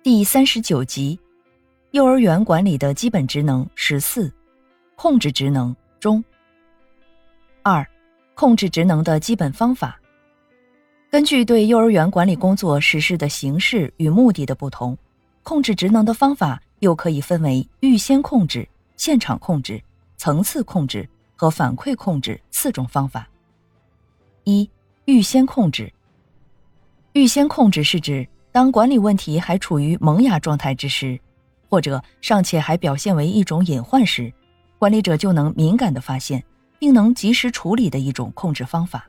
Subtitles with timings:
[0.00, 1.18] 第三十九集，
[1.90, 4.32] 幼儿园管理的基本职能十四，
[4.94, 6.22] 控制职能中。
[7.62, 7.84] 二，
[8.34, 10.00] 控制职能的基本方法。
[11.10, 14.96] 根据对幼儿园管理工作实施的形式与目的的不同，
[15.42, 19.82] 控制职能的方法又可以分为预先控制、现场控制、
[20.16, 23.28] 层次控制和反馈控制四种方法。
[24.44, 24.70] 一、
[25.06, 25.92] 预先控制。
[27.14, 28.26] 预先控制是指。
[28.58, 31.16] 当管理问题还处于萌芽状态之时，
[31.70, 34.32] 或者尚且还表现为一种隐患时，
[34.80, 36.42] 管理者就能敏感地发现，
[36.76, 39.08] 并能及时处理的一种控制方法。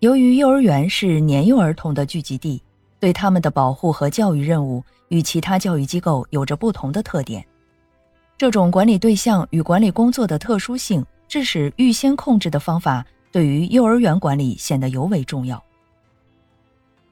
[0.00, 2.62] 由于幼儿园是年幼儿童的聚集地，
[3.00, 7.42] 对他们的保护和教育任务与其他教育机构有着不同的特点。
[8.36, 15.64] 这种管理对象与管理工作的特殊性，致使预先控制的方法对于幼儿园管理显得尤为重要。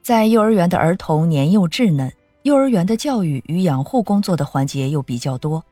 [0.03, 5.63] 在幼儿园的儿童年幼稚嫩，幼儿园的教育与养护工作的环节又比较多，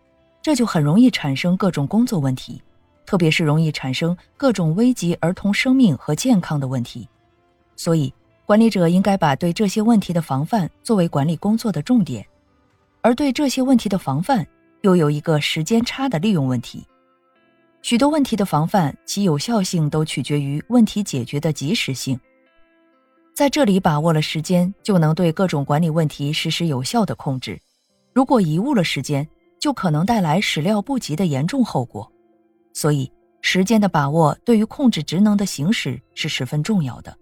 [0.41, 2.61] 这就很容易产生各种工作问题，
[3.05, 7.05] 特别是容易产生各种危及儿童生命和健康的问题。
[7.75, 8.13] 所以，
[8.45, 12.25] 管理者应该把对这些问题的防范作为管理工作的重点，
[13.01, 14.47] 而对这些问题的防范
[14.79, 16.85] 又有一个时间差的利用问题。
[17.81, 22.17] 许多问题的防范，其有效性都取决于问题解决的及时性。
[23.41, 27.59] 在这里把握了时间，就能对各种管理问题实施有效的控制。
[28.13, 29.27] 如果贻误了时间，
[29.59, 32.07] 就可能带来始料不及的严重后果。
[32.71, 37.17] 所以，时间的把握对于控制职能的行使是十分重要的。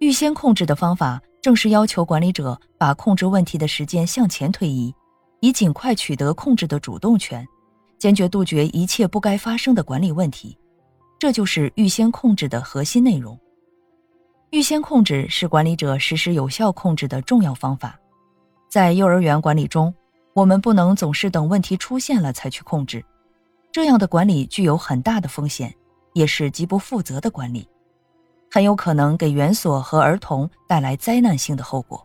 [0.00, 4.92] 预先控制的方法，正是要求管理者把控制问题的时间向前推移，
[5.38, 7.46] 以尽快取得控制的主动权，
[8.00, 10.58] 坚决杜绝一切不该发生的管理问题。
[11.20, 13.38] 这就是预先控制的核心内容。
[14.50, 17.98] 预先控制是管理者实施有效控制的重要方法。
[18.70, 19.94] 在幼儿园管理中，
[20.32, 23.04] 我们不能总是等问题出现了才去控制，
[23.70, 25.74] 这样的管理具有很大的风险，
[26.14, 27.68] 也是极不负责的管理，
[28.50, 32.02] 很有可能给园所和儿童带来灾难性的后果。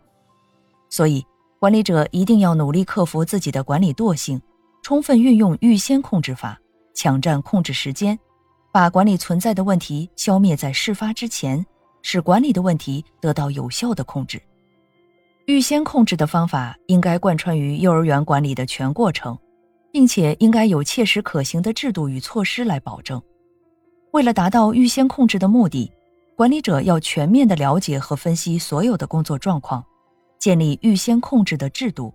[0.89, 1.25] 所以，
[1.59, 4.41] 管理者一定要努力克服自己的管理惰性，
[4.81, 6.59] 充分运用预先控制法，
[6.93, 8.19] 抢占控制时间，
[8.69, 11.65] 把管理存在的问题消灭在事发之前。
[12.03, 14.39] 使管理的问题得到有效的控制。
[15.45, 19.37] 预先控制的方法应该贯穿于幼儿园管理的全过程，
[19.91, 23.21] 并且应该有切实可行的制度与措施来保证。
[24.11, 25.91] 为了达到预先控制的目的，
[26.35, 29.83] 管理者要全面的了解和分析所有的工作状况，
[30.39, 32.13] 建立预先控制的制度。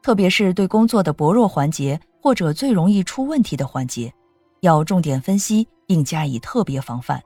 [0.00, 4.12] 特别是对工作的薄弱环节或者最容易出问题的环节，
[4.60, 7.20] 要重点分析并加以特别防范。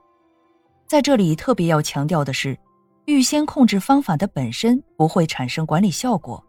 [0.87, 2.57] 在这里特别要强调的是，
[3.05, 6.43] 预先控制方法的本身不会产生管理效果，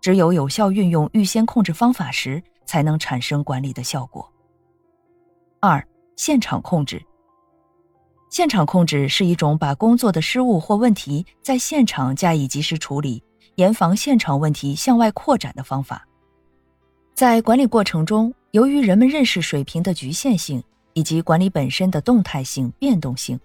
[0.00, 4.26] 只有有效运用预先控制方法时，才能产生管理的效果。
[5.60, 5.86] 二、
[6.16, 7.00] 现场控制。
[8.30, 13.22] 现场控制是一种把工作的失误或问题在现场加以及时处理，
[13.56, 16.06] 严防现场问题向外扩展的方法。
[17.12, 20.62] 在管理过程中，由于人们认识水平的局限性
[20.94, 23.38] 以及管理本身的动态性、变动性。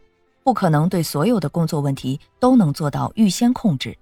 [0.46, 3.98] 不可能对所有的工作问题都能做到预先控制，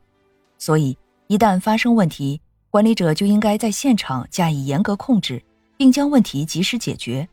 [0.58, 5.42] 所以一旦发生问题，管理者就应该在现场加以严格控制，
[5.78, 7.26] 并将问题及时解决，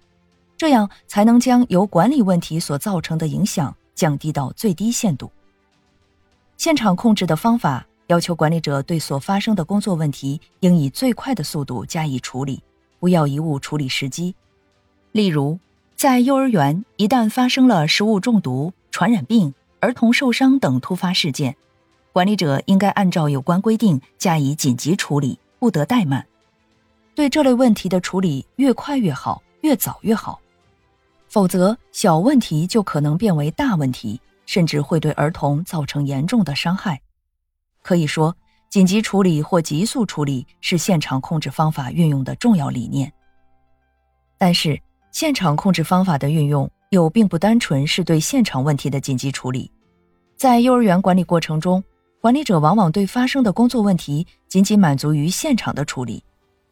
[0.56, 5.28] 这样才能将由管理问题所造成的影响降低到最低限度。
[6.56, 12.62] 现场控制的方法要求管理者对所发生的工作问题应以最快的速度加以处理，
[13.00, 14.36] 不要贻误处理时机。
[15.10, 15.58] 例如，
[15.96, 21.56] 在幼儿园，一旦发生了食物中毒，传染病、儿童受伤等突发事件，
[22.12, 26.26] 管理者应该按照有关规定加以紧急处理，不得怠慢。
[27.14, 30.40] 对这类问题的处理越快越好，越早越好，
[31.28, 37.00] 否则小问题就可能变为大问题，甚至会对儿童造成严重的伤害。
[37.82, 38.34] 可以说，
[38.68, 43.12] 紧急处理或急速处理是现场控制方法运用的重要理念。
[44.38, 44.80] 但是，
[45.12, 46.70] 现场控制方法的运用。
[46.90, 49.70] 又并不单纯是对现场问题的紧急处理，
[50.36, 51.82] 在幼儿园管理过程中，
[52.20, 56.22] 管理者往往对发生的工作问题仅仅满足于现场的处理，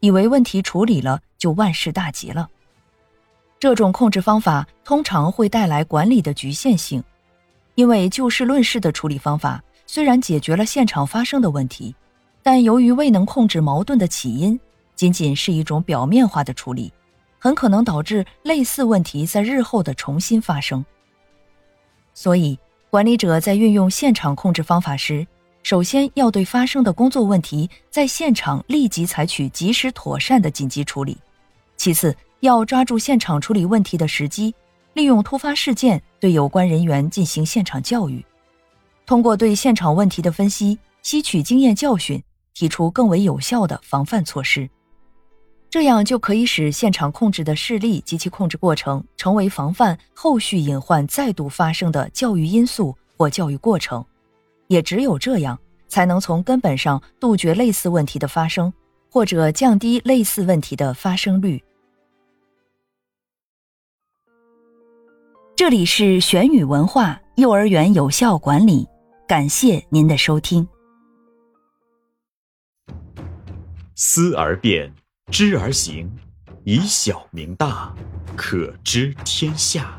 [0.01, 2.49] 以为问题处理了就万事大吉了。
[3.59, 7.01] 这种控制方法通常会带来管理的局限性，
[7.75, 11.95] 因为就事论事的处理方法虽然解决了现场发生的问题，
[12.43, 14.59] 但由于未能控制矛盾的起因，
[14.95, 16.91] 仅仅是一种表面化的处理，
[17.39, 20.85] 很可能导致类似问题在日后的重新发生。
[22.13, 22.59] 所以，
[22.91, 25.25] 管理者在运用现场控制方法时，
[25.63, 31.17] 首先要对发生的工作问题在现场立即采取及时妥善的紧急处理，
[31.75, 32.15] 其次。
[32.41, 34.55] 要抓住现场处理问题的时机，
[34.93, 38.25] 利用突发事件对有关人员进行现场教育，
[39.05, 44.69] 通过对现场问题的分析，吸取经验教训，提出更为有效的防范措施。
[45.69, 54.03] 这样就可以使现场控制的事例及其控制过程成为防范后续隐患再度发生的教育因素或教育过程。
[54.67, 55.57] 也只有这样，
[55.87, 58.73] 才能从根本上杜绝类似问题的发生，
[59.11, 61.63] 或者降低类似问题的发生率。
[65.55, 68.87] 这里是玄宇文化幼儿园有效管理，
[69.27, 70.67] 感谢您的收听。
[73.95, 74.93] 思而变，
[75.31, 76.09] 知而行，
[76.63, 77.93] 以小明大，
[78.35, 79.93] 可知天下。